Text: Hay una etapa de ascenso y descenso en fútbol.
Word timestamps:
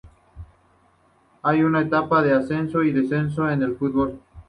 Hay 1.43 1.61
una 1.61 1.81
etapa 1.81 2.23
de 2.23 2.33
ascenso 2.33 2.81
y 2.81 2.91
descenso 2.91 3.47
en 3.47 3.77
fútbol. 3.77 4.17